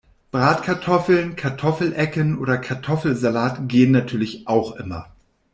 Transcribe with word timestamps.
Bratkartoffeln, 0.31 1.35
Kartoffelecken 1.35 2.39
oder 2.39 2.57
Kartoffelsalat 2.57 3.69
gehen 3.69 3.91
natürlich 3.91 4.47
auch 4.47 4.71
immer. 4.77 5.11